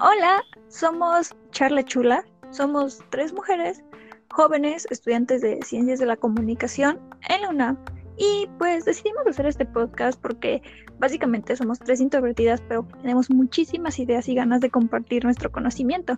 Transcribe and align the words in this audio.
Hola, 0.00 0.44
somos 0.68 1.34
Charla 1.50 1.82
Chula, 1.82 2.24
somos 2.50 3.02
tres 3.10 3.32
mujeres 3.32 3.82
jóvenes 4.30 4.86
estudiantes 4.90 5.42
de 5.42 5.58
Ciencias 5.62 5.98
de 5.98 6.06
la 6.06 6.16
Comunicación 6.16 7.00
en 7.28 7.42
la 7.42 7.48
UNAM. 7.48 7.76
Y 8.16 8.48
pues 8.58 8.84
decidimos 8.84 9.26
hacer 9.26 9.46
este 9.46 9.66
podcast 9.66 10.20
porque 10.20 10.62
básicamente 11.00 11.56
somos 11.56 11.80
tres 11.80 12.00
introvertidas 12.00 12.60
pero 12.68 12.86
tenemos 13.02 13.28
muchísimas 13.28 13.98
ideas 13.98 14.28
y 14.28 14.36
ganas 14.36 14.60
de 14.60 14.70
compartir 14.70 15.24
nuestro 15.24 15.50
conocimiento, 15.50 16.16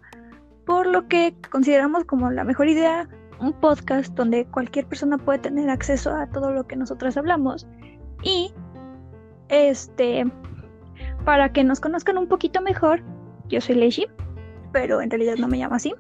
por 0.66 0.86
lo 0.86 1.08
que 1.08 1.34
consideramos 1.50 2.04
como 2.04 2.30
la 2.30 2.44
mejor 2.44 2.68
idea 2.68 3.08
un 3.40 3.54
podcast 3.54 4.14
donde 4.14 4.44
cualquier 4.44 4.86
persona 4.88 5.16
puede 5.16 5.38
tener 5.38 5.70
acceso 5.70 6.14
a 6.14 6.26
todo 6.26 6.52
lo 6.52 6.66
que 6.66 6.76
nosotras 6.76 7.16
hablamos 7.16 7.66
y 8.22 8.52
este 9.48 10.30
para 11.24 11.50
que 11.54 11.64
nos 11.64 11.80
conozcan 11.80 12.18
un 12.18 12.28
poquito 12.28 12.60
mejor 12.60 13.02
yo 13.50 13.60
soy 13.60 13.74
Leishi, 13.74 14.06
pero 14.72 15.00
en 15.00 15.10
realidad 15.10 15.36
no 15.36 15.48
me 15.48 15.58
llamo 15.58 15.74
así. 15.74 15.94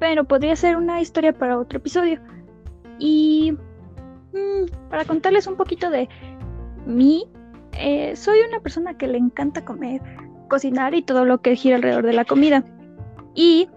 Pero 0.00 0.24
podría 0.24 0.56
ser 0.56 0.76
una 0.76 1.00
historia 1.00 1.32
para 1.32 1.58
otro 1.58 1.78
episodio. 1.78 2.20
Y 2.98 3.52
mm, 4.32 4.88
para 4.90 5.04
contarles 5.04 5.46
un 5.46 5.56
poquito 5.56 5.90
de 5.90 6.08
mí, 6.86 7.28
eh, 7.72 8.16
soy 8.16 8.40
una 8.48 8.60
persona 8.60 8.96
que 8.96 9.06
le 9.06 9.18
encanta 9.18 9.64
comer, 9.64 10.00
cocinar 10.48 10.94
y 10.94 11.02
todo 11.02 11.24
lo 11.24 11.40
que 11.40 11.54
gira 11.54 11.76
alrededor 11.76 12.06
de 12.06 12.12
la 12.14 12.24
comida. 12.24 12.64
Y 13.34 13.68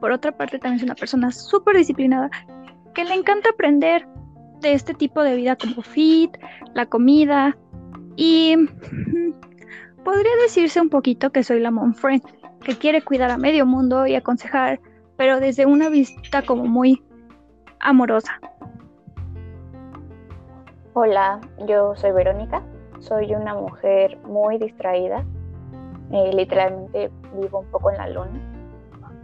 por 0.00 0.12
otra 0.12 0.32
parte 0.32 0.58
también 0.58 0.80
soy 0.80 0.86
una 0.86 0.94
persona 0.94 1.30
súper 1.30 1.76
disciplinada 1.76 2.30
que 2.94 3.04
le 3.04 3.14
encanta 3.14 3.50
aprender 3.50 4.06
de 4.60 4.72
este 4.72 4.94
tipo 4.94 5.22
de 5.22 5.36
vida 5.36 5.56
como 5.56 5.82
fit, 5.82 6.36
la 6.74 6.86
comida 6.86 7.56
y 8.16 8.56
mm, 8.56 9.32
podría 10.04 10.32
decirse 10.42 10.80
un 10.80 10.88
poquito 10.88 11.30
que 11.30 11.44
soy 11.44 11.60
la 11.60 11.70
mom 11.70 11.94
friend 11.94 12.22
que 12.64 12.76
quiere 12.76 13.02
cuidar 13.02 13.30
a 13.30 13.38
medio 13.38 13.66
mundo 13.66 14.06
y 14.06 14.14
aconsejar, 14.14 14.80
pero 15.16 15.40
desde 15.40 15.66
una 15.66 15.88
vista 15.88 16.42
como 16.42 16.64
muy 16.64 17.02
amorosa. 17.80 18.40
Hola, 20.94 21.40
yo 21.66 21.94
soy 21.94 22.12
Verónica, 22.12 22.62
soy 22.98 23.34
una 23.34 23.54
mujer 23.54 24.18
muy 24.24 24.58
distraída, 24.58 25.24
eh, 26.10 26.32
literalmente 26.34 27.10
vivo 27.34 27.60
un 27.60 27.66
poco 27.66 27.90
en 27.90 27.98
la 27.98 28.08
luna, 28.08 28.40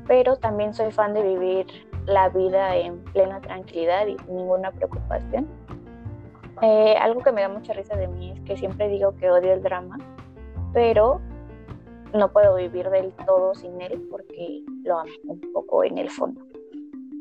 pero 0.06 0.36
también 0.36 0.72
soy 0.74 0.92
fan 0.92 1.14
de 1.14 1.22
vivir 1.22 1.66
la 2.06 2.28
vida 2.28 2.76
en 2.76 3.02
plena 3.04 3.40
tranquilidad 3.40 4.06
y 4.06 4.16
sin 4.18 4.36
ninguna 4.36 4.70
preocupación. 4.70 5.48
Eh, 6.62 6.94
algo 7.00 7.22
que 7.22 7.32
me 7.32 7.40
da 7.40 7.48
mucha 7.48 7.72
risa 7.72 7.96
de 7.96 8.06
mí 8.06 8.30
es 8.30 8.40
que 8.42 8.56
siempre 8.56 8.88
digo 8.88 9.16
que 9.16 9.30
odio 9.30 9.52
el 9.52 9.62
drama, 9.62 9.98
pero 10.72 11.20
no 12.14 12.32
puedo 12.32 12.54
vivir 12.56 12.88
del 12.90 13.12
todo 13.26 13.54
sin 13.54 13.80
él 13.80 14.06
porque 14.10 14.62
lo 14.84 14.98
amo 14.98 15.10
un 15.24 15.40
poco 15.52 15.84
en 15.84 15.98
el 15.98 16.08
fondo. 16.08 16.40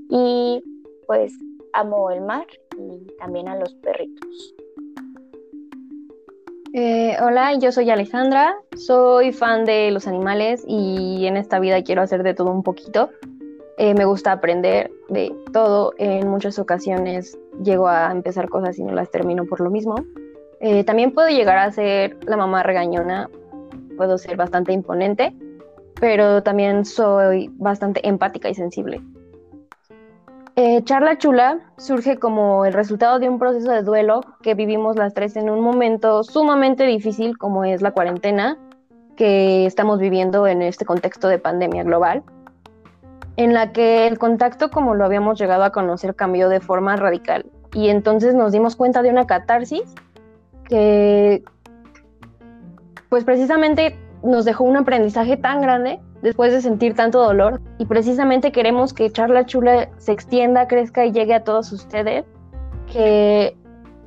Y 0.10 0.64
pues 1.08 1.34
amo 1.74 2.12
el 2.12 2.22
mar 2.22 2.46
y 2.78 3.08
también 3.18 3.50
a 3.50 3.58
los 3.58 3.74
perritos. 3.76 4.56
Eh, 6.76 7.18
hola, 7.22 7.54
yo 7.60 7.72
soy 7.72 7.90
Alejandra, 7.90 8.56
soy 8.76 9.32
fan 9.32 9.66
de 9.66 9.92
los 9.92 10.08
animales 10.08 10.64
y 10.68 11.26
en 11.26 11.38
esta 11.38 11.60
vida 11.60 11.84
quiero 11.84 12.02
hacer 12.02 12.24
de 12.24 12.34
todo 12.34 12.52
un 12.52 12.64
poquito. 12.64 13.10
Eh, 13.78 13.96
me 13.96 14.06
gusta 14.06 14.32
aprender 14.32 14.92
de 15.10 15.36
todo, 15.52 15.94
en 15.98 16.28
muchas 16.28 16.60
ocasiones 16.60 17.38
llego 17.64 17.88
a 17.88 18.12
empezar 18.12 18.50
cosas 18.50 18.78
y 18.78 18.84
no 18.84 18.94
las 18.94 19.10
termino 19.10 19.46
por 19.46 19.60
lo 19.60 19.72
mismo. 19.72 19.96
Eh, 20.60 20.84
también 20.84 21.12
puedo 21.12 21.30
llegar 21.30 21.58
a 21.58 21.72
ser 21.72 22.18
la 22.26 22.38
mamá 22.38 22.64
regañona 22.64 23.30
puedo 23.98 24.18
ser 24.18 24.38
bastante 24.38 24.74
imponente, 24.74 25.36
pero 26.00 26.44
también 26.44 26.86
soy 26.86 27.50
bastante 27.54 28.08
empática 28.08 28.50
y 28.50 28.56
sensible. 28.56 29.02
Eh, 30.56 30.84
Charla 30.84 31.18
Chula 31.18 31.60
surge 31.78 32.20
como 32.20 32.66
el 32.66 32.74
resultado 32.74 33.18
de 33.18 33.28
un 33.28 33.40
proceso 33.40 33.72
de 33.72 33.82
duelo 33.82 34.22
que 34.44 34.54
vivimos 34.54 34.96
las 34.98 35.16
tres 35.16 35.36
en 35.36 35.50
un 35.50 35.62
momento 35.62 36.24
sumamente 36.24 36.86
difícil 36.86 37.38
como 37.40 37.64
es 37.64 37.82
la 37.82 37.92
cuarentena 37.92 38.60
que 39.16 39.66
estamos 39.66 40.00
viviendo 40.00 40.46
en 40.46 40.62
este 40.62 40.86
contexto 40.86 41.28
de 41.28 41.40
pandemia 41.40 41.84
global, 41.84 42.24
en 43.36 43.56
la 43.56 43.72
que 43.72 44.06
el 44.06 44.20
contacto 44.20 44.70
como 44.70 44.94
lo 44.94 45.06
habíamos 45.06 45.40
llegado 45.40 45.64
a 45.64 45.72
conocer 45.72 46.16
cambió 46.16 46.50
de 46.50 46.60
forma 46.60 46.96
radical 46.98 47.46
y 47.74 47.90
entonces 47.90 48.36
nos 48.36 48.52
dimos 48.52 48.76
cuenta 48.76 49.02
de 49.02 49.10
una 49.10 49.26
catarsis 49.26 49.84
que 50.66 51.44
pues 53.14 53.26
precisamente 53.26 53.96
nos 54.24 54.44
dejó 54.44 54.64
un 54.64 54.76
aprendizaje 54.76 55.38
tan 55.38 55.62
grande 55.62 56.00
después 56.24 56.52
de 56.52 56.62
sentir 56.62 56.96
tanto 56.96 57.22
dolor 57.22 57.62
y 57.78 57.86
precisamente 57.86 58.52
queremos 58.52 58.92
que 58.92 59.12
Charla 59.12 59.46
Chula 59.46 59.92
se 59.98 60.14
extienda, 60.14 60.68
crezca 60.68 61.06
y 61.06 61.12
llegue 61.12 61.36
a 61.36 61.44
todos 61.44 61.72
ustedes, 61.72 62.26
que 62.92 63.56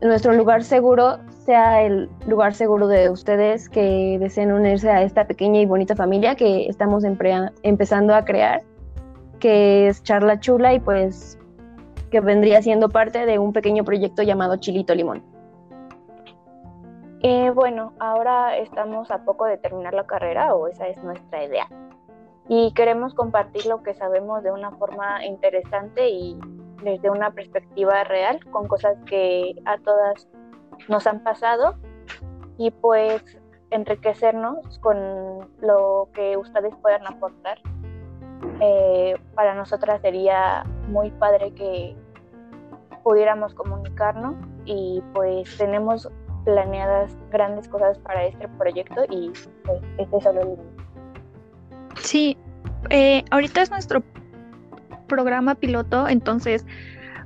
nuestro 0.03 0.33
lugar 0.33 0.65
seguro 0.65 1.19
sea 1.45 1.83
el 1.83 2.11
lugar 2.27 2.55
seguro 2.55 2.89
de 2.89 3.09
ustedes 3.09 3.69
que 3.69 4.19
deseen 4.19 4.51
unirse 4.51 4.91
a 4.91 5.03
esta 5.03 5.29
pequeña 5.29 5.61
y 5.61 5.67
bonita 5.67 5.95
familia 5.95 6.35
que 6.35 6.67
estamos 6.67 7.05
empezando 7.63 8.13
a 8.13 8.25
crear, 8.25 8.65
que 9.39 9.87
es 9.87 10.03
Charla 10.03 10.41
Chula 10.41 10.75
y 10.75 10.81
pues 10.81 11.39
que 12.11 12.19
vendría 12.19 12.61
siendo 12.61 12.89
parte 12.89 13.25
de 13.25 13.39
un 13.39 13.53
pequeño 13.53 13.85
proyecto 13.85 14.25
llamado 14.25 14.57
Chilito 14.57 14.97
Limón. 14.97 15.36
Eh, 17.23 17.51
bueno, 17.51 17.95
ahora 17.99 18.57
estamos 18.59 19.11
a 19.11 19.25
poco 19.25 19.47
de 19.47 19.57
terminar 19.57 19.95
la 19.95 20.07
carrera 20.07 20.55
o 20.55 20.69
esa 20.69 20.87
es 20.89 21.03
nuestra 21.03 21.45
idea. 21.45 21.67
Y 22.49 22.73
queremos 22.75 23.15
compartir 23.15 23.67
lo 23.67 23.83
que 23.83 23.95
sabemos 23.95 24.43
de 24.43 24.53
una 24.53 24.71
forma 24.73 25.25
interesante 25.25 26.09
y 26.09 26.39
desde 26.83 27.11
una 27.11 27.31
perspectiva 27.33 28.05
real, 28.05 28.39
con 28.51 28.69
cosas 28.69 28.97
que 29.07 29.55
a 29.65 29.79
todas 29.79 30.29
nos 30.89 31.07
han 31.07 31.21
pasado 31.21 31.75
y 32.59 32.71
pues 32.71 33.23
enriquecernos 33.71 34.79
con 34.81 35.49
lo 35.61 36.09
que 36.13 36.37
ustedes 36.37 36.75
puedan 36.77 37.07
aportar. 37.07 37.59
Eh, 38.61 39.17
para 39.35 39.55
nosotras 39.55 40.01
sería 40.03 40.65
muy 40.89 41.11
padre 41.11 41.53
que 41.55 41.97
pudiéramos 43.03 43.55
comunicarnos 43.55 44.35
y 44.65 45.03
pues 45.13 45.57
tenemos 45.57 46.09
planeadas 46.47 47.15
grandes 47.31 47.69
cosas 47.69 47.99
para 47.99 48.25
este 48.25 48.49
proyecto 48.57 49.05
y 49.11 49.31
pues, 49.65 49.83
este 49.99 50.17
es 50.17 50.23
solo 50.23 50.41
el 50.41 50.59
Sí, 52.01 52.39
eh, 52.91 53.25
ahorita 53.31 53.63
es 53.63 53.71
nuestro 53.71 54.03
programa 55.09 55.57
piloto, 55.57 56.09
entonces 56.09 56.65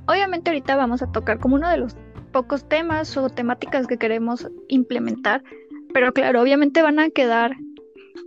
obviamente 0.07 0.49
ahorita 0.49 0.75
vamos 0.75 1.01
a 1.01 1.11
tocar 1.11 1.39
como 1.39 1.55
uno 1.55 1.69
de 1.69 1.77
los 1.77 1.95
pocos 2.31 2.67
temas 2.67 3.15
o 3.15 3.29
temáticas 3.29 3.87
que 3.87 3.97
queremos 3.97 4.49
implementar, 4.69 5.43
pero 5.93 6.13
claro, 6.13 6.41
obviamente 6.41 6.81
van 6.81 6.99
a 6.99 7.09
quedar 7.09 7.55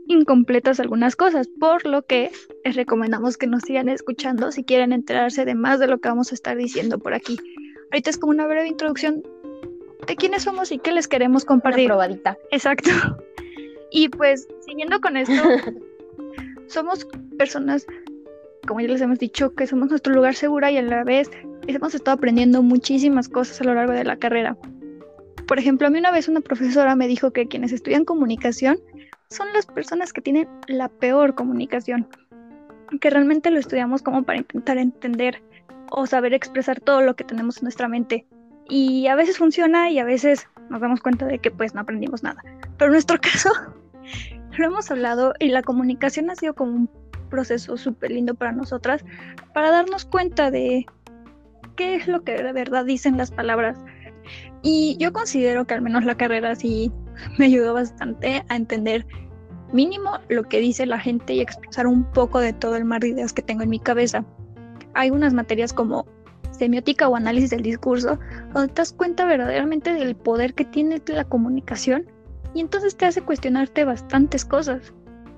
incompletas 0.06 0.80
algunas 0.80 1.16
cosas, 1.16 1.48
por 1.58 1.86
lo 1.86 2.02
que 2.02 2.30
les 2.64 2.76
recomendamos 2.76 3.36
que 3.36 3.46
nos 3.46 3.62
sigan 3.62 3.88
escuchando 3.88 4.52
si 4.52 4.62
quieren 4.62 4.92
enterarse 4.92 5.44
de 5.44 5.54
más 5.54 5.80
de 5.80 5.88
lo 5.88 5.98
que 5.98 6.08
vamos 6.08 6.30
a 6.30 6.34
estar 6.34 6.56
diciendo 6.56 6.98
por 6.98 7.14
aquí. 7.14 7.36
Ahorita 7.90 8.10
es 8.10 8.18
como 8.18 8.32
una 8.32 8.46
breve 8.46 8.68
introducción 8.68 9.22
de 10.06 10.16
quiénes 10.16 10.42
somos 10.42 10.72
y 10.72 10.78
qué 10.78 10.92
les 10.92 11.08
queremos 11.08 11.44
compartir. 11.44 11.86
Una 11.86 11.94
probadita. 11.94 12.38
Exacto. 12.50 12.90
Y 13.90 14.08
pues, 14.08 14.48
siguiendo 14.66 15.00
con 15.00 15.16
esto, 15.16 15.32
somos 16.66 17.06
personas, 17.38 17.86
como 18.66 18.80
ya 18.80 18.88
les 18.88 19.00
hemos 19.00 19.18
dicho, 19.18 19.54
que 19.54 19.66
somos 19.66 19.88
nuestro 19.88 20.12
lugar 20.12 20.34
seguro 20.34 20.68
y 20.68 20.76
a 20.76 20.82
la 20.82 21.04
vez 21.04 21.30
hemos 21.68 21.94
estado 21.94 22.16
aprendiendo 22.16 22.62
muchísimas 22.62 23.28
cosas 23.28 23.60
a 23.60 23.64
lo 23.64 23.74
largo 23.74 23.92
de 23.92 24.04
la 24.04 24.16
carrera. 24.16 24.56
Por 25.46 25.58
ejemplo, 25.58 25.86
a 25.86 25.90
mí 25.90 25.98
una 25.98 26.10
vez 26.10 26.28
una 26.28 26.40
profesora 26.40 26.96
me 26.96 27.06
dijo 27.06 27.32
que 27.32 27.46
quienes 27.46 27.72
estudian 27.72 28.04
comunicación 28.04 28.80
son 29.28 29.52
las 29.52 29.66
personas 29.66 30.12
que 30.12 30.20
tienen 30.20 30.48
la 30.66 30.88
peor 30.88 31.34
comunicación, 31.34 32.08
que 33.00 33.10
realmente 33.10 33.50
lo 33.50 33.58
estudiamos 33.58 34.02
como 34.02 34.22
para 34.22 34.38
intentar 34.38 34.78
entender 34.78 35.42
o 35.90 36.06
saber 36.06 36.34
expresar 36.34 36.80
todo 36.80 37.02
lo 37.02 37.14
que 37.14 37.24
tenemos 37.24 37.58
en 37.58 37.64
nuestra 37.64 37.88
mente 37.88 38.26
y 38.68 39.06
a 39.08 39.14
veces 39.14 39.38
funciona 39.38 39.90
y 39.90 39.98
a 39.98 40.04
veces 40.04 40.48
nos 40.70 40.80
damos 40.80 41.00
cuenta 41.00 41.26
de 41.26 41.38
que 41.38 41.50
pues 41.50 41.74
no 41.74 41.80
aprendimos 41.80 42.22
nada. 42.22 42.42
Pero 42.78 42.86
en 42.86 42.92
nuestro 42.92 43.20
caso, 43.20 43.50
lo 44.56 44.66
hemos 44.66 44.90
hablado 44.90 45.34
y 45.38 45.48
la 45.48 45.62
comunicación 45.62 46.30
ha 46.30 46.36
sido 46.36 46.54
como 46.54 46.72
un 46.72 46.90
proceso 47.30 47.76
súper 47.76 48.12
lindo 48.12 48.34
para 48.34 48.52
nosotras, 48.52 49.04
para 49.52 49.70
darnos 49.70 50.04
cuenta 50.04 50.50
de 50.50 50.86
qué 51.76 51.96
es 51.96 52.06
lo 52.06 52.22
que 52.22 52.40
de 52.42 52.52
verdad 52.52 52.84
dicen 52.84 53.16
las 53.16 53.30
palabras. 53.30 53.78
Y 54.62 54.96
yo 54.98 55.12
considero 55.12 55.66
que 55.66 55.74
al 55.74 55.82
menos 55.82 56.04
la 56.04 56.16
carrera 56.16 56.54
sí 56.54 56.92
me 57.38 57.46
ayudó 57.46 57.74
bastante 57.74 58.44
a 58.48 58.56
entender 58.56 59.06
mínimo 59.72 60.18
lo 60.28 60.44
que 60.44 60.60
dice 60.60 60.86
la 60.86 61.00
gente 61.00 61.34
y 61.34 61.40
expresar 61.40 61.86
un 61.86 62.04
poco 62.12 62.38
de 62.38 62.52
todo 62.52 62.76
el 62.76 62.84
mar 62.84 63.00
de 63.00 63.08
ideas 63.08 63.32
que 63.32 63.42
tengo 63.42 63.62
en 63.62 63.70
mi 63.70 63.80
cabeza. 63.80 64.24
Hay 64.94 65.10
unas 65.10 65.34
materias 65.34 65.72
como 65.72 66.06
semiótica 66.54 67.08
o 67.08 67.16
análisis 67.16 67.50
del 67.50 67.62
discurso, 67.62 68.18
donde 68.52 68.68
te 68.72 68.80
das 68.80 68.92
cuenta 68.92 69.24
verdaderamente 69.24 69.92
del 69.92 70.16
poder 70.16 70.54
que 70.54 70.64
tiene 70.64 71.00
la 71.06 71.24
comunicación 71.24 72.06
y 72.54 72.60
entonces 72.60 72.96
te 72.96 73.06
hace 73.06 73.22
cuestionarte 73.22 73.84
bastantes 73.84 74.44
cosas. 74.44 74.92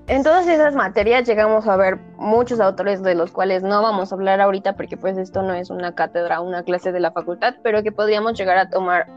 en 0.07 0.23
todas 0.23 0.47
esas 0.47 0.73
materias 0.75 1.27
llegamos 1.27 1.67
a 1.67 1.75
ver 1.75 1.97
muchos 2.17 2.61
autores 2.61 3.03
de 3.03 3.13
los 3.13 3.31
cuales 3.31 3.61
no 3.63 3.81
vamos 3.81 4.11
a 4.11 4.15
hablar 4.15 4.39
ahorita 4.39 4.77
porque 4.77 4.95
pues 4.95 5.17
esto 5.17 5.41
no 5.41 5.53
es 5.53 5.69
una 5.69 5.95
cátedra, 5.95 6.39
una 6.39 6.63
clase 6.63 6.91
de 6.91 6.99
la 7.01 7.11
facultad, 7.11 7.55
pero 7.61 7.83
que 7.83 7.91
podríamos 7.91 8.37
llegar 8.37 8.57
a 8.57 8.69
tomar 8.69 9.07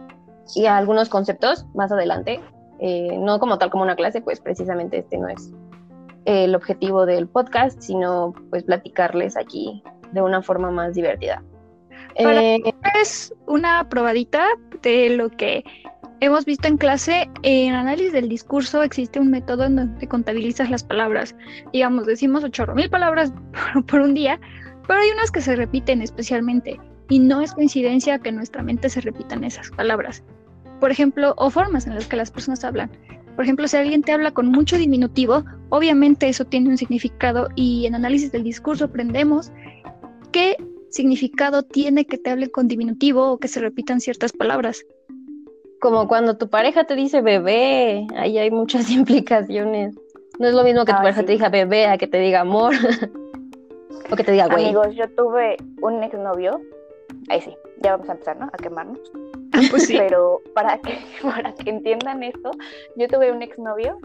y 0.55 0.67
algunos 0.67 1.09
conceptos 1.09 1.67
más 1.75 1.93
adelante, 1.93 2.41
eh, 2.81 3.17
no 3.19 3.39
como 3.39 3.59
tal 3.59 3.71
como 3.71 3.85
una 3.85 3.95
clase, 3.95 4.21
pues 4.21 4.41
precisamente 4.41 4.99
este 4.99 5.19
no 5.19 5.29
es 5.29 5.53
el 6.25 6.55
objetivo 6.55 7.07
del 7.07 7.29
podcast, 7.29 7.81
sino 7.81 8.35
pues 8.51 8.65
platicarles 8.65 9.37
aquí 9.37 9.83
de 10.13 10.23
una 10.23 10.43
forma 10.43 10.71
más 10.71 10.95
divertida. 10.95 11.43
Eh, 12.17 12.61
es 13.01 13.33
una 13.47 13.89
probadita 13.89 14.45
de 14.83 15.11
lo 15.11 15.31
que 15.31 15.65
hemos 16.21 16.45
visto 16.45 16.69
en 16.69 16.77
clase, 16.77 17.31
en 17.43 17.75
análisis 17.75 18.13
del 18.13 18.29
discurso 18.29 18.83
existe 18.83 19.19
un 19.19 19.31
método 19.31 19.65
en 19.65 19.77
donde 19.77 20.09
contabilizas 20.09 20.71
las 20.71 20.85
palabras. 20.85 21.35
Digamos, 21.73 22.07
decimos 22.07 22.45
mil 22.75 22.91
palabras 22.91 23.33
por 23.87 24.01
un 24.01 24.15
día, 24.15 24.39
pero 24.87 25.01
hay 25.01 25.11
unas 25.11 25.31
que 25.31 25.41
se 25.41 25.57
repiten 25.57 26.03
especialmente 26.03 26.79
y 27.09 27.19
no 27.19 27.41
es 27.41 27.55
coincidencia 27.55 28.19
que 28.19 28.29
en 28.29 28.37
nuestra 28.37 28.63
mente 28.63 28.89
se 28.89 29.01
repitan 29.01 29.45
esas 29.45 29.71
palabras. 29.71 30.23
Por 30.79 30.91
ejemplo, 30.91 31.35
o 31.37 31.51
formas 31.51 31.87
en 31.87 31.95
las 31.95 32.07
que 32.07 32.17
las 32.17 32.31
personas 32.31 32.65
hablan. 32.65 32.91
Por 33.37 33.45
ejemplo, 33.45 33.67
si 33.69 33.77
alguien 33.77 34.03
te 34.03 34.13
habla 34.13 34.33
con 34.33 34.49
mucho 34.49 34.77
diminutivo, 34.77 35.45
obviamente 35.71 36.29
eso 36.29 36.45
tiene 36.45 36.69
un 36.69 36.79
significado 36.79 37.49
y 37.55 37.87
en 37.87 37.95
análisis 37.95 38.33
del 38.33 38.45
discurso 38.45 38.87
aprendemos 38.87 39.51
qué 40.33 40.57
significado 40.91 41.63
tiene 41.63 42.05
que 42.05 42.19
te 42.19 42.31
hable 42.31 42.51
con 42.51 42.69
diminutivo 42.69 43.33
o 43.33 43.39
que 43.39 43.49
se 43.49 43.61
repitan 43.61 44.01
ciertas 44.01 44.33
palabras 44.33 44.85
como 45.81 46.07
cuando 46.07 46.37
tu 46.37 46.49
pareja 46.49 46.85
te 46.85 46.95
dice 46.95 47.23
bebé, 47.23 48.07
ahí 48.15 48.39
hay 48.39 48.51
muchas 48.51 48.91
implicaciones. 48.91 49.97
No 50.39 50.47
es 50.47 50.55
lo 50.55 50.63
mismo 50.63 50.85
que 50.85 50.93
tu 50.93 50.99
ah, 50.99 51.03
pareja 51.03 51.23
te 51.25 51.33
diga 51.33 51.49
bebé 51.49 51.87
a 51.87 51.99
que 51.99 52.07
te 52.07 52.19
diga 52.19 52.41
amor. 52.41 52.75
o 54.11 54.17
que 54.17 54.25
te 54.25 54.33
diga 54.33 54.47
güey. 54.47 54.67
Amigos, 54.67 54.95
yo 54.95 55.09
tuve 55.11 55.57
un 55.83 56.03
exnovio. 56.03 56.61
Ahí 57.29 57.41
sí, 57.41 57.55
ya 57.83 57.93
vamos 57.93 58.09
a 58.09 58.13
empezar, 58.13 58.39
¿no? 58.39 58.47
A 58.47 58.57
quemarnos. 58.57 59.01
Pues 59.71 59.87
sí. 59.87 59.97
Pero 59.99 60.41
para 60.55 60.79
que, 60.79 60.99
para 61.23 61.53
que 61.53 61.71
entiendan 61.71 62.23
esto, 62.23 62.53
yo 62.97 63.09
tuve 63.09 63.33
un 63.33 63.43
exnovio 63.43 63.99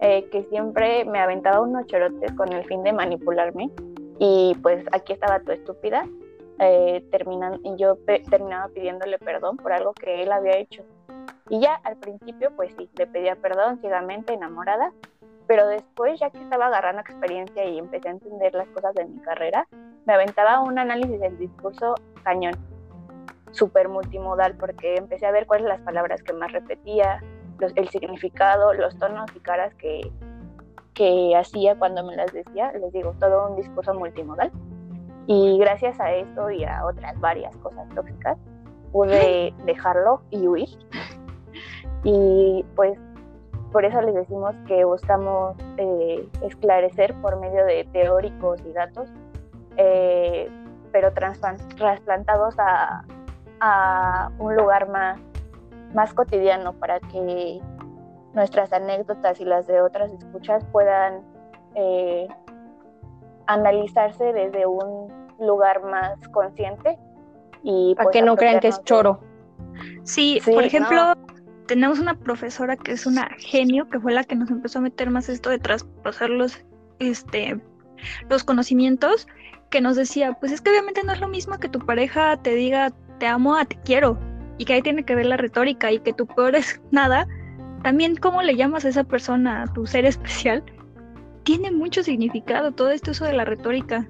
eh, 0.00 0.26
que 0.30 0.44
siempre 0.44 1.04
me 1.04 1.18
aventaba 1.18 1.60
unos 1.60 1.86
chorotes 1.86 2.32
con 2.32 2.52
el 2.52 2.64
fin 2.64 2.82
de 2.82 2.92
manipularme. 2.92 3.70
Y 4.18 4.56
pues 4.62 4.84
aquí 4.92 5.12
estaba 5.12 5.40
tu 5.40 5.52
estúpida. 5.52 6.06
Eh, 6.60 7.04
terminan, 7.10 7.58
y 7.64 7.76
yo 7.76 7.98
terminaba 8.30 8.68
pidiéndole 8.68 9.18
perdón 9.18 9.56
por 9.56 9.72
algo 9.72 9.92
que 9.92 10.22
él 10.22 10.30
había 10.30 10.56
hecho. 10.56 10.84
Y 11.48 11.60
ya 11.60 11.74
al 11.84 11.96
principio, 11.96 12.52
pues 12.54 12.72
sí, 12.78 12.88
le 12.96 13.06
pedía 13.06 13.34
perdón 13.36 13.78
ciegamente, 13.80 14.34
enamorada, 14.34 14.92
pero 15.46 15.66
después, 15.66 16.18
ya 16.20 16.30
que 16.30 16.40
estaba 16.40 16.66
agarrando 16.66 17.00
experiencia 17.00 17.64
y 17.64 17.78
empecé 17.78 18.08
a 18.08 18.12
entender 18.12 18.54
las 18.54 18.68
cosas 18.68 18.94
de 18.94 19.04
mi 19.04 19.20
carrera, 19.20 19.66
me 20.06 20.14
aventaba 20.14 20.60
un 20.60 20.78
análisis 20.78 21.20
del 21.20 21.36
discurso 21.38 21.94
cañón, 22.22 22.54
súper 23.50 23.88
multimodal, 23.88 24.56
porque 24.56 24.96
empecé 24.96 25.26
a 25.26 25.32
ver 25.32 25.46
cuáles 25.46 25.66
las 25.66 25.80
palabras 25.80 26.22
que 26.22 26.32
más 26.32 26.52
repetía, 26.52 27.20
el 27.76 27.88
significado, 27.88 28.72
los 28.72 28.98
tonos 28.98 29.30
y 29.34 29.40
caras 29.40 29.74
que, 29.74 30.00
que 30.94 31.36
hacía 31.36 31.76
cuando 31.76 32.04
me 32.04 32.16
las 32.16 32.32
decía, 32.32 32.72
les 32.72 32.92
digo, 32.92 33.14
todo 33.20 33.50
un 33.50 33.56
discurso 33.56 33.92
multimodal. 33.94 34.50
Y 35.26 35.58
gracias 35.58 35.98
a 36.00 36.12
esto 36.12 36.50
y 36.50 36.64
a 36.64 36.84
otras 36.84 37.18
varias 37.20 37.56
cosas 37.56 37.88
tóxicas, 37.94 38.38
pude 38.92 39.54
dejarlo 39.66 40.22
y 40.30 40.46
huir. 40.46 40.68
Y 42.04 42.64
pues 42.76 42.98
por 43.74 43.84
eso 43.84 44.00
les 44.02 44.14
decimos 44.14 44.54
que 44.68 44.84
buscamos 44.84 45.56
eh, 45.78 46.28
esclarecer 46.42 47.12
por 47.20 47.40
medio 47.40 47.64
de 47.64 47.88
teóricos 47.92 48.60
y 48.64 48.72
datos, 48.72 49.08
eh, 49.76 50.48
pero 50.92 51.12
trasplantados 51.12 52.54
a, 52.58 53.04
a, 53.60 54.30
un 54.38 54.54
lugar 54.54 54.88
más, 54.90 55.18
más 55.92 56.14
cotidiano 56.14 56.72
para 56.74 57.00
que 57.00 57.60
nuestras 58.32 58.72
anécdotas 58.72 59.40
y 59.40 59.44
las 59.44 59.66
de 59.66 59.80
otras 59.80 60.12
escuchas 60.12 60.64
puedan 60.66 61.22
eh, 61.74 62.28
analizarse 63.46 64.32
desde 64.32 64.66
un 64.66 65.12
lugar 65.38 65.82
más 65.82 66.16
consciente 66.28 66.98
y 67.62 67.94
para 67.96 68.10
que 68.10 68.20
pues, 68.20 68.26
no 68.26 68.36
crean 68.36 68.60
que 68.60 68.68
es 68.68 68.82
choro. 68.84 69.20
Sí, 70.04 70.40
por 70.44 70.62
ejemplo, 70.64 71.14
tenemos 71.66 71.98
una 71.98 72.14
profesora 72.14 72.76
que 72.76 72.92
es 72.92 73.06
una 73.06 73.28
genio, 73.38 73.88
que 73.88 73.98
fue 73.98 74.12
la 74.12 74.24
que 74.24 74.36
nos 74.36 74.50
empezó 74.50 74.78
a 74.78 74.82
meter 74.82 75.10
más 75.10 75.28
esto 75.28 75.50
de 75.50 75.58
traspasar 75.58 76.30
los, 76.30 76.64
este, 76.98 77.60
los 78.28 78.44
conocimientos, 78.44 79.26
que 79.70 79.80
nos 79.80 79.96
decía, 79.96 80.34
pues 80.34 80.52
es 80.52 80.60
que 80.60 80.70
obviamente 80.70 81.02
no 81.04 81.12
es 81.12 81.20
lo 81.20 81.28
mismo 81.28 81.58
que 81.58 81.68
tu 81.68 81.80
pareja 81.80 82.36
te 82.36 82.54
diga 82.54 82.92
te 83.18 83.26
amo 83.26 83.56
a 83.56 83.64
te 83.64 83.76
quiero, 83.84 84.18
y 84.58 84.64
que 84.64 84.74
ahí 84.74 84.82
tiene 84.82 85.04
que 85.04 85.14
ver 85.14 85.26
la 85.26 85.36
retórica, 85.36 85.90
y 85.90 86.00
que 86.00 86.12
tu 86.12 86.26
peor 86.26 86.54
es 86.54 86.80
nada, 86.90 87.26
también 87.82 88.16
cómo 88.16 88.42
le 88.42 88.56
llamas 88.56 88.84
a 88.84 88.88
esa 88.88 89.04
persona, 89.04 89.62
a 89.62 89.66
tu 89.72 89.86
ser 89.86 90.04
especial, 90.04 90.62
tiene 91.44 91.70
mucho 91.70 92.02
significado 92.02 92.72
todo 92.72 92.90
este 92.90 93.12
uso 93.12 93.24
de 93.24 93.34
la 93.34 93.44
retórica. 93.44 94.08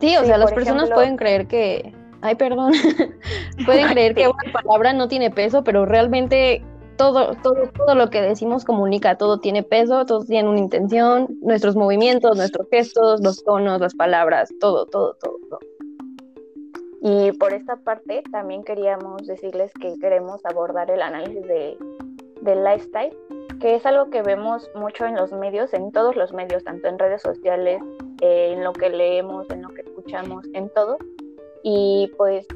Sí, 0.00 0.16
o 0.16 0.24
sea, 0.24 0.38
las 0.38 0.52
personas 0.52 0.90
pueden 0.90 1.16
creer 1.16 1.46
que, 1.46 1.92
ay, 2.22 2.34
perdón, 2.34 2.72
pueden 3.66 3.88
creer 3.88 4.14
que 4.14 4.28
una 4.28 4.52
palabra 4.52 4.92
no 4.92 5.08
tiene 5.08 5.30
peso, 5.30 5.62
pero 5.62 5.84
realmente 5.84 6.62
todo, 6.96 7.34
todo, 7.42 7.68
todo 7.76 7.94
lo 7.94 8.10
que 8.10 8.20
decimos 8.20 8.64
comunica, 8.64 9.16
todo 9.16 9.38
tiene 9.38 9.62
peso, 9.62 10.06
todo 10.06 10.24
tiene 10.24 10.48
una 10.48 10.58
intención, 10.58 11.28
nuestros 11.42 11.76
movimientos, 11.76 12.36
nuestros 12.36 12.68
gestos, 12.70 13.20
los 13.22 13.44
tonos, 13.44 13.80
las 13.80 13.94
palabras, 13.94 14.50
todo, 14.60 14.86
todo, 14.86 15.16
todo, 15.20 15.36
todo. 15.50 15.60
Y 17.02 17.32
por 17.32 17.52
esta 17.52 17.76
parte 17.76 18.22
también 18.32 18.64
queríamos 18.64 19.26
decirles 19.26 19.72
que 19.80 19.94
queremos 20.00 20.44
abordar 20.44 20.90
el 20.90 21.02
análisis 21.02 21.42
de, 21.42 21.76
del 22.40 22.64
lifestyle, 22.64 23.16
que 23.60 23.74
es 23.74 23.86
algo 23.86 24.10
que 24.10 24.22
vemos 24.22 24.70
mucho 24.74 25.06
en 25.06 25.14
los 25.14 25.32
medios, 25.32 25.72
en 25.74 25.92
todos 25.92 26.16
los 26.16 26.32
medios, 26.32 26.64
tanto 26.64 26.88
en 26.88 26.98
redes 26.98 27.22
sociales, 27.22 27.82
eh, 28.20 28.52
en 28.52 28.64
lo 28.64 28.72
que 28.72 28.90
leemos, 28.90 29.48
en 29.50 29.62
lo 29.62 29.68
que 29.70 29.82
escuchamos, 29.82 30.46
en 30.52 30.68
todo. 30.70 30.98
Y 31.62 32.12
pues 32.16 32.46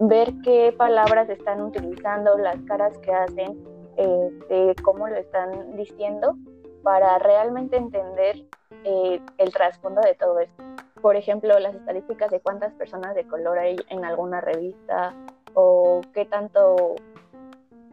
ver 0.00 0.32
qué 0.42 0.74
palabras 0.76 1.28
están 1.28 1.62
utilizando, 1.62 2.36
las 2.38 2.60
caras 2.62 2.96
que 2.98 3.12
hacen, 3.12 3.64
eh, 3.96 4.74
cómo 4.82 5.06
lo 5.08 5.16
están 5.16 5.76
diciendo, 5.76 6.36
para 6.82 7.18
realmente 7.18 7.76
entender 7.76 8.44
eh, 8.84 9.20
el 9.38 9.52
trasfondo 9.52 10.00
de 10.00 10.14
todo 10.14 10.38
esto. 10.38 10.62
Por 11.00 11.16
ejemplo, 11.16 11.58
las 11.58 11.74
estadísticas 11.74 12.30
de 12.30 12.40
cuántas 12.40 12.72
personas 12.74 13.14
de 13.14 13.26
color 13.26 13.58
hay 13.58 13.76
en 13.88 14.04
alguna 14.04 14.40
revista 14.40 15.14
o 15.54 16.00
qué 16.12 16.24
tanto 16.24 16.94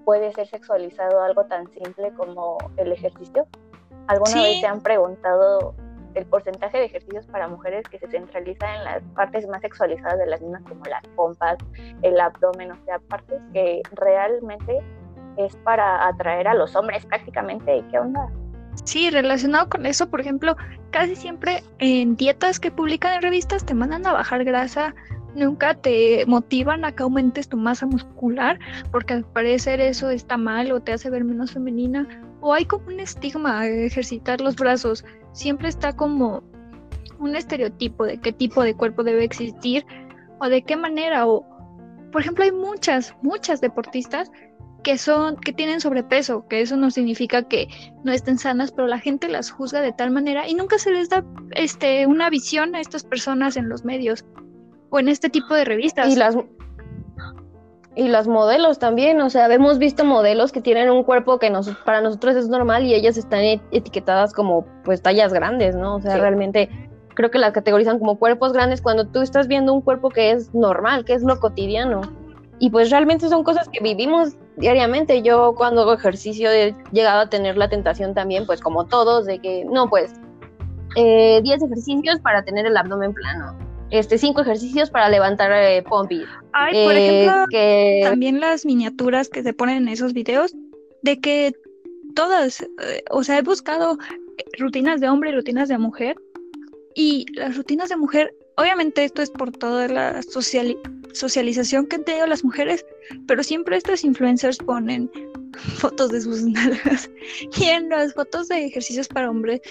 puede 0.05 0.31
ser 0.33 0.47
sexualizado 0.47 1.21
algo 1.21 1.45
tan 1.45 1.67
simple 1.71 2.11
como 2.13 2.57
el 2.77 2.91
ejercicio. 2.91 3.47
¿Alguna 4.07 4.41
vez 4.41 4.59
se 4.59 4.67
han 4.67 4.81
preguntado 4.81 5.75
el 6.15 6.25
porcentaje 6.25 6.77
de 6.77 6.85
ejercicios 6.85 7.25
para 7.27 7.47
mujeres 7.47 7.87
que 7.89 7.99
se 7.99 8.07
centraliza 8.07 8.75
en 8.75 8.83
las 8.83 9.03
partes 9.15 9.47
más 9.47 9.61
sexualizadas 9.61 10.19
de 10.19 10.27
las 10.27 10.41
mismas, 10.41 10.63
como 10.63 10.83
las 10.85 11.07
pompas, 11.15 11.57
el 12.01 12.19
abdomen, 12.19 12.71
o 12.71 12.85
sea, 12.85 12.99
partes 12.99 13.41
que 13.53 13.81
realmente 13.93 14.79
es 15.37 15.55
para 15.57 16.07
atraer 16.07 16.47
a 16.47 16.53
los 16.53 16.75
hombres 16.75 17.05
prácticamente. 17.05 17.83
¿Qué 17.89 17.99
onda? 17.99 18.27
Sí, 18.83 19.09
relacionado 19.09 19.69
con 19.69 19.85
eso, 19.85 20.09
por 20.09 20.21
ejemplo, 20.21 20.55
casi 20.91 21.15
siempre 21.15 21.63
en 21.79 22.15
dietas 22.15 22.59
que 22.59 22.71
publican 22.71 23.13
en 23.13 23.21
revistas 23.21 23.65
te 23.65 23.73
mandan 23.73 24.05
a 24.05 24.13
bajar 24.13 24.43
grasa, 24.43 24.93
nunca 25.35 25.73
te 25.73 26.25
motivan 26.27 26.85
a 26.85 26.91
que 26.91 27.03
aumentes 27.03 27.47
tu 27.49 27.57
masa 27.57 27.85
muscular, 27.85 28.59
porque 28.91 29.13
al 29.13 29.25
parecer 29.25 29.79
eso 29.79 30.09
está 30.09 30.37
mal 30.37 30.71
o 30.71 30.81
te 30.81 30.93
hace 30.93 31.09
ver 31.09 31.23
menos 31.23 31.51
femenina, 31.51 32.07
o 32.41 32.53
hay 32.53 32.65
como 32.65 32.87
un 32.87 32.99
estigma 32.99 33.61
de 33.61 33.85
ejercitar 33.85 34.41
los 34.41 34.55
brazos. 34.55 35.05
Siempre 35.31 35.69
está 35.69 35.93
como 35.93 36.43
un 37.19 37.35
estereotipo 37.35 38.05
de 38.05 38.19
qué 38.19 38.33
tipo 38.33 38.63
de 38.63 38.75
cuerpo 38.75 39.03
debe 39.03 39.23
existir 39.23 39.85
o 40.39 40.49
de 40.49 40.63
qué 40.63 40.75
manera 40.75 41.27
o 41.27 41.45
por 42.11 42.21
ejemplo 42.21 42.43
hay 42.43 42.51
muchas 42.51 43.15
muchas 43.21 43.61
deportistas 43.61 44.31
que 44.83 44.97
son 44.97 45.35
que 45.35 45.53
tienen 45.53 45.79
sobrepeso, 45.79 46.47
que 46.47 46.61
eso 46.61 46.75
no 46.75 46.89
significa 46.89 47.43
que 47.43 47.67
no 48.03 48.11
estén 48.11 48.39
sanas, 48.39 48.71
pero 48.71 48.87
la 48.87 48.97
gente 48.97 49.27
las 49.27 49.51
juzga 49.51 49.81
de 49.81 49.93
tal 49.93 50.09
manera 50.09 50.47
y 50.47 50.55
nunca 50.55 50.79
se 50.79 50.91
les 50.91 51.09
da 51.09 51.23
este 51.51 52.07
una 52.07 52.31
visión 52.31 52.73
a 52.73 52.79
estas 52.79 53.03
personas 53.03 53.55
en 53.57 53.69
los 53.69 53.85
medios 53.85 54.25
o 54.91 54.99
en 54.99 55.09
este 55.09 55.29
tipo 55.29 55.55
de 55.55 55.65
revistas. 55.65 56.07
Y 56.09 56.15
las 56.15 56.37
y 57.93 58.07
las 58.07 58.25
modelos 58.25 58.79
también, 58.79 59.19
o 59.19 59.29
sea, 59.29 59.51
hemos 59.53 59.77
visto 59.77 60.05
modelos 60.05 60.53
que 60.53 60.61
tienen 60.61 60.89
un 60.89 61.03
cuerpo 61.03 61.39
que 61.39 61.49
nos, 61.49 61.69
para 61.83 61.99
nosotros 61.99 62.37
es 62.37 62.47
normal 62.47 62.85
y 62.85 62.93
ellas 62.93 63.17
están 63.17 63.41
e-, 63.41 63.61
etiquetadas 63.71 64.33
como 64.33 64.65
pues 64.85 65.01
tallas 65.01 65.33
grandes, 65.33 65.75
¿no? 65.75 65.95
O 65.95 66.01
sea, 66.01 66.17
realmente 66.17 66.69
creo 67.15 67.29
que 67.29 67.37
las 67.37 67.51
categorizan 67.51 67.99
como 67.99 68.17
cuerpos 68.17 68.53
grandes 68.53 68.81
cuando 68.81 69.05
tú 69.07 69.21
estás 69.21 69.49
viendo 69.49 69.73
un 69.73 69.81
cuerpo 69.81 70.09
que 70.09 70.31
es 70.31 70.53
normal, 70.53 71.03
que 71.03 71.13
es 71.13 71.23
lo 71.23 71.37
cotidiano. 71.39 72.01
y 72.59 72.69
pues 72.69 72.91
realmente 72.91 73.27
son 73.27 73.43
cosas 73.43 73.67
que 73.67 73.83
vivimos 73.83 74.37
diariamente. 74.55 75.21
Yo 75.21 75.53
cuando 75.55 75.81
hago 75.81 75.93
ejercicio 75.93 76.49
he 76.49 76.75
llegado 76.93 77.21
a 77.21 77.29
tener 77.29 77.57
la 77.57 77.67
tentación 77.67 78.13
también, 78.13 78.45
pues 78.45 78.61
como 78.61 78.85
todos, 78.85 79.25
de 79.25 79.39
que 79.39 79.65
no, 79.65 79.89
pues 79.89 80.13
10 80.95 80.95
eh, 80.95 81.41
ejercicios 81.43 82.19
para 82.21 82.43
tener 82.43 82.65
el 82.65 82.77
abdomen 82.77 83.13
plano. 83.13 83.70
Este, 83.91 84.17
cinco 84.17 84.41
ejercicios 84.41 84.89
para 84.89 85.09
levantar 85.09 85.51
eh, 85.51 85.83
pompis. 85.83 86.25
Ay, 86.53 86.73
por 86.85 86.93
eh, 86.93 87.25
ejemplo, 87.25 88.09
también 88.09 88.39
las 88.39 88.65
miniaturas 88.65 89.29
que 89.29 89.43
se 89.43 89.53
ponen 89.53 89.77
en 89.83 89.87
esos 89.89 90.13
videos, 90.13 90.55
de 91.01 91.19
que 91.19 91.53
todas, 92.15 92.61
eh, 92.61 93.03
o 93.09 93.23
sea, 93.23 93.37
he 93.37 93.41
buscado 93.41 93.97
rutinas 94.57 95.01
de 95.01 95.09
hombre 95.09 95.31
y 95.31 95.35
rutinas 95.35 95.69
de 95.69 95.77
mujer, 95.77 96.15
y 96.95 97.25
las 97.33 97.55
rutinas 97.55 97.89
de 97.89 97.97
mujer, 97.97 98.33
obviamente 98.55 99.03
esto 99.03 99.21
es 99.21 99.29
por 99.29 99.51
toda 99.51 99.87
la 99.87 100.21
socialización 100.21 101.87
que 101.87 101.95
han 101.97 102.03
tenido 102.03 102.27
las 102.27 102.43
mujeres, 102.43 102.85
pero 103.27 103.43
siempre 103.43 103.77
estas 103.77 104.03
influencers 104.03 104.57
ponen 104.57 105.09
fotos 105.77 106.11
de 106.11 106.21
sus 106.21 106.43
nalgas 106.43 107.09
y 107.57 107.65
en 107.65 107.89
las 107.89 108.13
fotos 108.13 108.47
de 108.47 108.65
ejercicios 108.65 109.07
para 109.07 109.29
hombres 109.29 109.61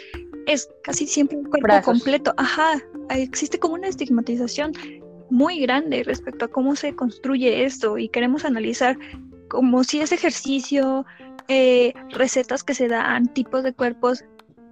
es 0.46 0.68
casi 0.82 1.06
siempre 1.06 1.38
un 1.38 1.44
cuerpo 1.44 1.82
completo. 1.84 2.34
Ajá, 2.36 2.82
existe 3.18 3.58
como 3.58 3.74
una 3.74 3.88
estigmatización 3.88 4.72
muy 5.30 5.60
grande 5.60 6.02
respecto 6.04 6.44
a 6.44 6.48
cómo 6.48 6.76
se 6.76 6.94
construye 6.94 7.64
esto 7.64 7.98
y 7.98 8.08
queremos 8.08 8.44
analizar 8.44 8.96
como 9.48 9.84
si 9.84 10.00
es 10.00 10.12
ejercicio, 10.12 11.04
eh, 11.48 11.92
recetas 12.10 12.62
que 12.62 12.74
se 12.74 12.88
dan, 12.88 13.26
tipos 13.32 13.62
de 13.64 13.72
cuerpos, 13.72 14.24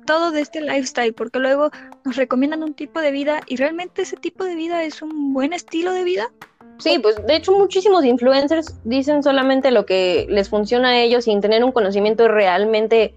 todo 0.07 0.30
de 0.30 0.40
este 0.40 0.61
lifestyle, 0.61 1.12
porque 1.12 1.38
luego 1.38 1.71
nos 2.04 2.16
recomiendan 2.16 2.62
un 2.62 2.75
tipo 2.75 3.00
de 3.00 3.11
vida 3.11 3.40
y 3.47 3.57
realmente 3.57 4.02
ese 4.02 4.16
tipo 4.16 4.45
de 4.45 4.54
vida 4.54 4.83
es 4.85 5.02
un 5.02 5.35
buen 5.35 5.52
estilo 5.52 5.92
de 5.92 6.04
vida. 6.04 6.30
Sí, 6.78 6.99
pues 7.00 7.16
de 7.26 7.37
hecho 7.37 7.52
muchísimos 7.52 8.04
influencers 8.04 8.78
dicen 8.85 9.23
solamente 9.23 9.73
lo 9.73 9.85
que 9.85 10.26
les 10.30 10.49
funciona 10.49 10.90
a 10.90 11.00
ellos 11.00 11.25
sin 11.25 11.40
tener 11.40 11.64
un 11.64 11.73
conocimiento 11.73 12.28
realmente 12.28 13.14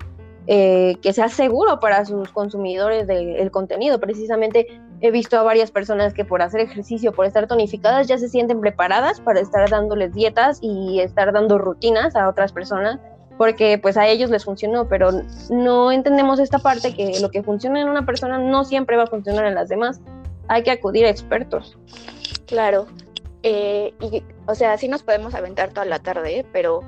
eh, 0.48 0.96
que 1.02 1.14
sea 1.14 1.30
seguro 1.30 1.80
para 1.80 2.04
sus 2.04 2.30
consumidores 2.32 3.06
del 3.06 3.52
contenido. 3.52 4.00
Precisamente 4.00 4.82
he 5.02 5.12
visto 5.12 5.38
a 5.38 5.44
varias 5.44 5.72
personas 5.72 6.14
que 6.14 6.24
por 6.24 6.42
hacer 6.42 6.62
ejercicio, 6.62 7.12
por 7.12 7.26
estar 7.26 7.48
tonificadas, 7.48 8.08
ya 8.08 8.18
se 8.18 8.30
sienten 8.30 8.62
preparadas 8.62 9.20
para 9.20 9.40
estar 9.40 9.70
dándoles 9.70 10.14
dietas 10.14 10.60
y 10.62 11.00
estar 11.00 11.34
dando 11.34 11.58
rutinas 11.58 12.16
a 12.16 12.30
otras 12.30 12.54
personas 12.54 13.00
porque 13.42 13.80
pues 13.80 13.98
a 13.98 14.08
ellos 14.08 14.30
les 14.30 14.46
funcionó, 14.46 14.88
pero 14.88 15.10
no 15.50 15.92
entendemos 15.92 16.40
esta 16.40 16.60
parte 16.60 16.94
que 16.94 17.20
lo 17.20 17.32
que 17.32 17.42
funciona 17.42 17.82
en 17.82 17.90
una 17.90 18.06
persona 18.06 18.38
no 18.38 18.64
siempre 18.64 18.98
va 18.98 19.04
a 19.06 19.08
funcionar 19.08 19.46
en 19.46 19.56
las 19.56 19.68
demás. 19.68 20.00
Hay 20.48 20.62
que 20.62 20.70
acudir 20.70 21.06
a 21.06 21.10
expertos. 21.10 21.76
Claro. 22.46 22.86
Eh, 23.42 23.96
y, 24.00 24.24
o 24.46 24.54
sea, 24.54 24.78
sí 24.78 24.88
nos 24.88 25.02
podemos 25.02 25.34
aventar 25.34 25.70
toda 25.70 25.86
la 25.86 25.98
tarde, 25.98 26.46
pero 26.54 26.82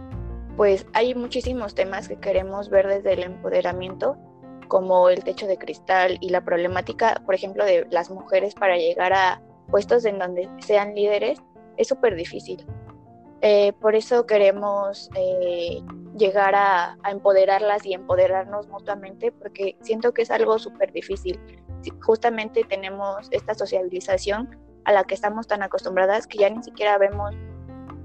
pues 0.56 0.86
hay 0.94 1.16
muchísimos 1.16 1.74
temas 1.74 2.08
que 2.08 2.18
queremos 2.18 2.70
ver 2.70 2.88
desde 2.88 3.14
el 3.14 3.24
empoderamiento, 3.24 4.16
como 4.74 5.08
el 5.08 5.24
techo 5.24 5.46
de 5.46 5.56
cristal 5.56 6.18
y 6.20 6.30
la 6.30 6.44
problemática, 6.44 7.22
por 7.28 7.36
ejemplo, 7.36 7.64
de 7.64 7.86
las 7.92 8.10
mujeres 8.10 8.56
para 8.56 8.76
llegar 8.76 9.14
a 9.14 9.40
puestos 9.70 10.04
en 10.04 10.18
donde 10.18 10.50
sean 10.66 10.96
líderes, 10.96 11.40
es 11.78 11.90
súper 11.90 12.16
difícil. 12.16 12.66
Eh, 13.42 13.74
por 13.74 13.94
eso 13.94 14.26
queremos 14.26 15.12
eh, 15.14 15.80
llegar 16.18 16.56
a, 16.56 16.98
empoderarlas 17.08 17.86
y 17.86 17.94
empoderarnos 17.94 18.68
mutuamente, 18.68 19.32
porque 19.32 19.78
siento 19.82 20.12
que 20.12 20.24
es 20.24 20.32
algo 20.32 20.58
súper 20.58 20.92
difícil. 20.92 21.40
Justamente 22.02 22.64
tenemos 22.64 23.28
esta 23.30 23.54
sociabilización 23.54 24.58
a 24.86 24.92
la 24.92 25.04
que 25.04 25.14
estamos 25.14 25.46
tan 25.46 25.62
acostumbradas 25.62 26.26
que 26.26 26.40
ya 26.40 26.50
ni 26.50 26.64
siquiera 26.64 26.98
vemos, 26.98 27.36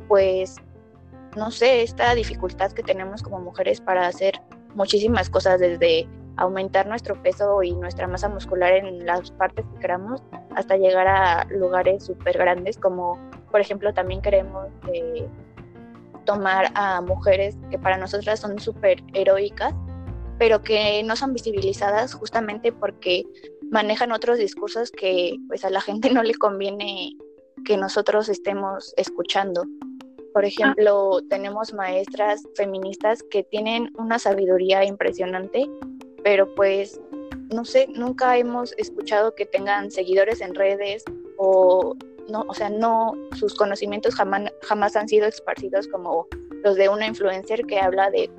pues, 0.07 0.57
no 1.35 1.51
sé, 1.51 1.81
esta 1.81 2.15
dificultad 2.15 2.73
que 2.73 2.83
tenemos 2.83 3.23
como 3.23 3.41
mujeres 3.41 3.81
para 3.81 4.07
hacer 4.07 4.43
muchísimas 4.75 5.31
cosas, 5.31 5.61
desde 5.61 6.07
aumentar 6.39 6.87
nuestro 6.87 7.21
peso 7.23 7.63
y 7.63 7.73
nuestra 7.75 8.07
masa 8.07 8.29
muscular 8.29 8.73
en 8.73 9.05
las 9.05 9.31
partes 9.33 9.65
que 9.75 9.81
queramos, 9.81 10.23
hasta 10.57 10.77
llegar 10.77 11.07
a 11.07 11.45
lugares 11.51 12.05
súper 12.05 12.39
grandes 12.39 12.79
como 12.79 13.19
por 13.51 13.61
ejemplo, 13.61 13.93
también 13.95 14.21
queremos 14.21 14.67
eh, 14.93 15.27
tomar 16.25 16.71
a 16.75 17.01
mujeres 17.01 17.57
que 17.71 17.79
para 17.79 17.97
nosotras 17.97 18.41
son 18.41 18.59
súper 18.59 19.03
heroicas, 19.15 19.75
pero 20.39 20.63
que 20.63 21.03
no 21.03 21.17
son 21.17 21.33
visibilizadas 21.33 22.15
justamente 22.15 22.73
porque 22.73 23.25
manejan 23.71 24.13
otros 24.13 24.39
discursos 24.39 24.91
que 24.91 25.37
pues 25.49 25.65
a 25.65 25.71
la 25.71 25.81
gente 25.81 26.11
no 26.13 26.23
le 26.23 26.35
conviene 26.35 27.17
que 27.65 27.77
nosotros 27.77 28.29
estemos 28.29 28.93
escuchando. 28.97 29.65
Por 30.35 30.45
ah. 30.45 30.49
ejemplo, 30.49 31.21
tenemos 31.31 31.73
maestras 31.73 32.43
feministas 32.55 33.23
que 33.31 33.43
tienen 33.43 33.91
una 33.99 34.19
sabiduría 34.19 34.85
impresionante, 34.85 35.67
pero 36.23 36.55
pues 36.55 37.01
no 37.53 37.65
sé, 37.65 37.87
nunca 37.89 38.37
hemos 38.37 38.73
escuchado 38.77 39.35
que 39.35 39.47
tengan 39.47 39.91
seguidores 39.91 40.41
en 40.41 40.55
redes 40.55 41.05
o 41.37 41.95
no, 42.29 42.45
o 42.47 42.55
sea, 42.55 42.69
no, 42.69 43.15
sus 43.37 43.55
conocimientos 43.55 44.15
jamás, 44.15 44.97
han 44.97 45.09
sido 45.09 45.27
esparcidos 45.27 45.89
como 45.89 46.27
los 46.63 46.77
de 46.77 46.89
una 46.89 47.07
influencer 47.07 47.65
que 47.65 47.81
habla 47.81 48.11
de, 48.11 48.31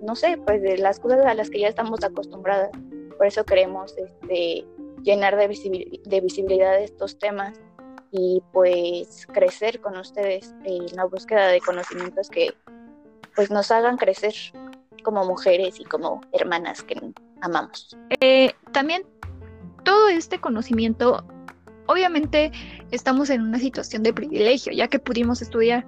no 0.00 0.16
sé, 0.16 0.38
pues 0.38 0.62
de 0.62 0.78
las 0.78 0.98
cosas 0.98 1.26
a 1.26 1.34
las 1.34 1.50
que 1.50 1.60
ya 1.60 1.68
estamos 1.68 2.02
acostumbradas. 2.02 2.70
Por 3.18 3.26
eso 3.26 3.44
queremos 3.44 3.94
este, 3.98 4.64
llenar 5.02 5.36
de, 5.36 6.00
de 6.04 6.20
visibilidad 6.20 6.80
estos 6.80 7.18
temas 7.18 7.60
y 8.10 8.42
pues 8.52 9.26
crecer 9.32 9.80
con 9.80 9.96
ustedes 9.96 10.54
en 10.64 10.86
la 10.96 11.04
búsqueda 11.04 11.48
de 11.48 11.60
conocimientos 11.60 12.30
que 12.30 12.54
pues 13.34 13.50
nos 13.50 13.70
hagan 13.70 13.96
crecer 13.96 14.34
como 15.04 15.24
mujeres 15.24 15.78
y 15.78 15.84
como 15.84 16.20
hermanas 16.32 16.82
que 16.82 17.00
amamos. 17.40 17.96
Eh, 18.20 18.52
también 18.72 19.04
todo 19.84 20.08
este 20.08 20.40
conocimiento 20.40 21.24
obviamente 21.86 22.52
estamos 22.90 23.30
en 23.30 23.42
una 23.42 23.58
situación 23.58 24.02
de 24.02 24.12
privilegio, 24.12 24.72
ya 24.72 24.88
que 24.88 24.98
pudimos 24.98 25.42
estudiar. 25.42 25.86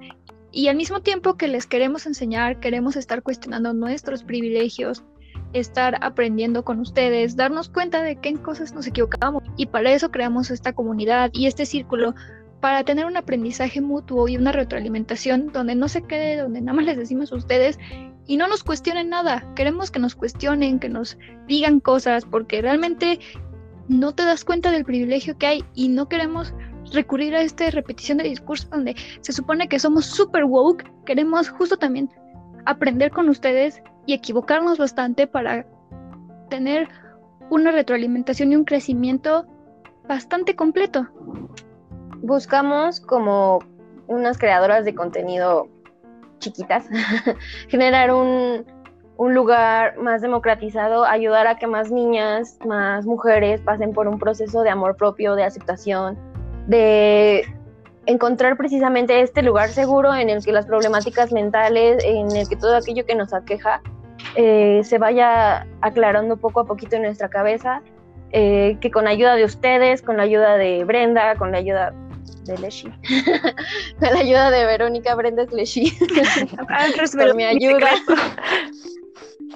Y 0.53 0.69
al 0.69 0.77
mismo 0.77 1.01
tiempo 1.01 1.37
que 1.37 1.49
les 1.49 1.67
queremos 1.67 2.07
enseñar, 2.07 2.61
queremos 2.61 2.97
estar 2.97 3.23
cuestionando 3.23 3.73
nuestros 3.75 4.23
privilegios, 4.23 5.05
estar 5.53 5.99
aprendiendo 6.03 6.65
con 6.65 6.81
ustedes, 6.81 7.37
darnos 7.37 7.69
cuenta 7.69 8.03
de 8.03 8.17
qué 8.17 8.35
cosas 8.35 8.73
nos 8.73 8.87
equivocamos. 8.87 9.43
Y 9.57 9.67
para 9.67 9.93
eso 9.93 10.11
creamos 10.11 10.51
esta 10.51 10.73
comunidad 10.73 11.31
y 11.33 11.47
este 11.47 11.67
círculo, 11.67 12.15
para 12.61 12.85
tener 12.85 13.05
un 13.05 13.17
aprendizaje 13.17 13.81
mutuo 13.83 14.29
y 14.29 14.37
una 14.37 14.51
retroalimentación 14.51 15.53
donde 15.53 15.75
no 15.75 15.89
se 15.89 16.03
quede, 16.03 16.37
donde 16.37 16.63
nada 16.63 16.75
más 16.75 16.87
les 16.87 16.97
decimos 16.97 17.31
a 17.33 17.37
ustedes 17.37 17.79
y 18.27 18.37
no 18.37 18.49
nos 18.49 18.65
cuestionen 18.65 19.11
nada. 19.11 19.45
Queremos 19.55 19.91
que 19.91 19.99
nos 19.99 20.15
cuestionen, 20.15 20.79
que 20.79 20.89
nos 20.89 21.17
digan 21.47 21.81
cosas, 21.81 22.25
porque 22.25 22.63
realmente 22.63 23.21
no 23.89 24.15
te 24.15 24.25
das 24.25 24.45
cuenta 24.45 24.71
del 24.71 24.85
privilegio 24.85 25.39
que 25.39 25.47
hay 25.47 25.65
y 25.75 25.89
no 25.89 26.09
queremos 26.09 26.53
recurrir 26.93 27.35
a 27.35 27.43
esta 27.43 27.71
repetición 27.71 28.19
de 28.19 28.25
discurso 28.25 28.69
donde 28.71 28.97
se 29.21 29.33
supone 29.33 29.69
que 29.69 29.79
somos 29.79 30.07
super 30.07 30.45
woke, 30.45 30.85
queremos 31.05 31.49
justo 31.49 31.77
también 31.77 32.11
aprender 32.65 33.11
con 33.11 33.29
ustedes 33.29 33.83
y 34.07 34.15
equivocarnos 34.15 34.79
bastante 34.79 35.27
para 35.27 35.67
tener 36.49 36.89
una 37.51 37.71
retroalimentación 37.71 38.53
y 38.53 38.57
un 38.57 38.65
crecimiento 38.65 39.47
bastante 40.09 40.55
completo. 40.55 41.09
Buscamos 42.23 43.01
como 43.01 43.61
unas 44.07 44.39
creadoras 44.39 44.85
de 44.85 44.95
contenido 44.95 45.69
chiquitas 46.39 46.87
generar 47.69 48.13
un, 48.13 48.65
un 49.17 49.35
lugar 49.35 49.97
más 49.99 50.21
democratizado, 50.21 51.05
ayudar 51.05 51.47
a 51.47 51.57
que 51.57 51.67
más 51.67 51.91
niñas, 51.91 52.59
más 52.67 53.07
mujeres 53.07 53.61
pasen 53.63 53.93
por 53.93 54.09
un 54.09 54.19
proceso 54.19 54.63
de 54.63 54.71
amor 54.71 54.97
propio, 54.97 55.35
de 55.35 55.45
aceptación, 55.45 56.19
de 56.67 57.45
encontrar 58.05 58.57
precisamente 58.57 59.21
este 59.21 59.43
lugar 59.43 59.71
seguro 59.71 60.15
en 60.15 60.31
el 60.31 60.45
que 60.45 60.53
las 60.53 60.67
problemáticas 60.67 61.33
mentales, 61.33 62.03
en 62.05 62.35
el 62.37 62.49
que 62.49 62.57
todo 62.57 62.77
aquello 62.77 63.05
que 63.07 63.15
nos 63.15 63.33
aqueja, 63.33 63.81
eh, 64.37 64.83
se 64.85 64.99
vaya 64.99 65.67
aclarando 65.81 66.37
poco 66.37 66.61
a 66.61 66.65
poquito 66.67 66.97
en 66.97 67.03
nuestra 67.03 67.29
cabeza, 67.29 67.83
eh, 68.33 68.77
que 68.81 68.91
con 68.91 69.07
ayuda 69.07 69.35
de 69.35 69.45
ustedes, 69.45 70.03
con 70.03 70.19
la 70.19 70.25
ayuda 70.25 70.57
de 70.57 70.85
Brenda, 70.85 71.37
con 71.37 71.53
la 71.53 71.59
ayuda 71.59 71.95
de 72.47 72.59
Leshi, 72.59 72.89
con 73.99 74.11
la 74.11 74.21
ayuda 74.21 74.51
de 74.51 74.65
Verónica 74.65 75.15
Brenda 75.15 75.43
es 75.43 75.53
Leshi, 75.53 75.93
por 77.17 77.35
mi 77.35 77.45
ayuda, 77.45 77.91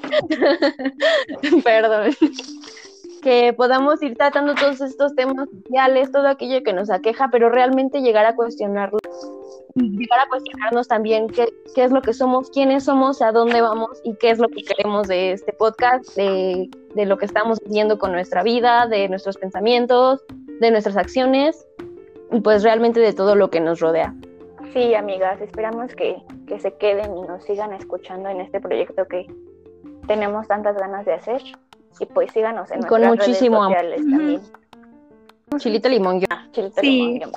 Perdón. 1.65 2.15
Que 3.23 3.53
podamos 3.53 4.03
ir 4.03 4.17
tratando 4.17 4.55
todos 4.55 4.81
estos 4.81 5.15
temas 5.15 5.47
sociales, 5.51 6.11
todo 6.11 6.27
aquello 6.27 6.63
que 6.63 6.73
nos 6.73 6.91
aqueja, 6.91 7.29
pero 7.31 7.51
realmente 7.51 8.01
llegar 8.01 8.25
a 8.25 8.35
cuestionarlo. 8.35 8.99
Llegar 9.75 10.21
a 10.21 10.29
cuestionarnos 10.29 10.89
también 10.89 11.29
qué, 11.29 11.49
qué 11.75 11.85
es 11.85 11.93
lo 11.93 12.01
que 12.01 12.15
somos, 12.15 12.51
quiénes 12.51 12.85
somos, 12.85 13.21
a 13.21 13.31
dónde 13.31 13.61
vamos 13.61 14.01
y 14.05 14.15
qué 14.17 14.31
es 14.31 14.39
lo 14.39 14.49
que 14.49 14.63
queremos 14.63 15.07
de 15.07 15.33
este 15.33 15.53
podcast, 15.53 16.17
de, 16.17 16.71
de 16.95 17.07
lo 17.07 17.19
que 17.19 17.27
estamos 17.27 17.59
haciendo 17.67 17.99
con 17.99 18.13
nuestra 18.13 18.43
vida, 18.43 18.87
de 18.87 19.09
nuestros 19.09 19.37
pensamientos, 19.37 20.25
de 20.61 20.71
nuestras 20.71 20.97
acciones 20.97 21.67
y 22.33 22.41
pues 22.41 22.63
realmente 22.63 23.01
de 23.01 23.13
todo 23.13 23.35
lo 23.35 23.51
que 23.51 23.61
nos 23.61 23.81
rodea. 23.81 24.15
Sí, 24.73 24.95
amigas, 24.95 25.41
esperamos 25.41 25.95
que, 25.95 26.17
que 26.47 26.61
se 26.61 26.75
queden 26.75 27.17
y 27.17 27.23
nos 27.23 27.43
sigan 27.45 27.73
escuchando 27.73 28.29
en 28.29 28.41
este 28.41 28.61
proyecto 28.61 29.07
que 29.09 29.27
tenemos 30.07 30.47
tantas 30.49 30.77
ganas 30.77 31.05
de 31.07 31.15
hacer. 31.15 31.43
Y 31.99 32.07
pues 32.07 32.31
síganos 32.33 32.71
en 32.71 32.83
Con 32.83 33.05
muchísimo 33.05 33.69
redes 33.69 34.01
amor. 34.01 34.11
también. 34.19 34.41
Chilito 35.59 35.89
limón. 35.89 36.21
Ah, 36.31 36.47
Chilito 36.53 36.81
Sí. 36.81 37.19
Limón. 37.19 37.33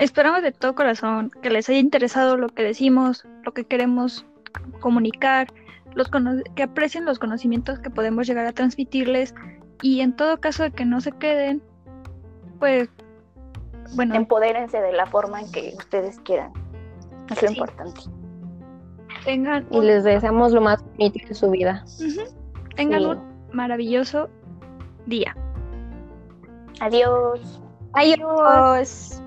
Esperamos 0.00 0.42
de 0.42 0.52
todo 0.52 0.74
corazón 0.74 1.30
que 1.42 1.50
les 1.50 1.68
haya 1.68 1.78
interesado 1.78 2.36
lo 2.36 2.48
que 2.48 2.62
decimos, 2.62 3.24
lo 3.44 3.52
que 3.52 3.64
queremos 3.64 4.24
comunicar, 4.80 5.48
los 5.94 6.08
cono- 6.08 6.42
que 6.54 6.62
aprecien 6.62 7.04
los 7.04 7.18
conocimientos 7.18 7.78
que 7.80 7.90
podemos 7.90 8.26
llegar 8.26 8.46
a 8.46 8.52
transmitirles 8.52 9.34
y 9.82 10.00
en 10.00 10.14
todo 10.14 10.38
caso 10.38 10.62
de 10.62 10.70
que 10.70 10.84
no 10.84 11.00
se 11.00 11.12
queden, 11.12 11.62
pues 12.58 12.88
bueno, 13.94 14.14
Empodérense 14.14 14.80
de 14.80 14.92
la 14.92 15.06
forma 15.06 15.40
en 15.40 15.50
que 15.52 15.74
ustedes 15.76 16.18
quieran. 16.20 16.52
Es 17.30 17.42
lo 17.42 17.48
Sí. 17.48 17.54
importante. 17.54 18.00
tengan 19.24 19.66
Y 19.70 19.78
un, 19.78 19.86
les 19.86 20.04
deseamos 20.04 20.52
lo 20.52 20.60
más 20.60 20.84
bonito 20.96 21.18
de 21.28 21.34
su 21.34 21.50
vida. 21.50 21.84
Ujú. 21.98 22.22
tengan 22.76 23.00
Sí. 23.00 23.06
un 23.06 23.48
maravilloso 23.52 24.28
día. 25.06 25.34
Adiós. 26.80 27.60
Adiós. 27.94 29.22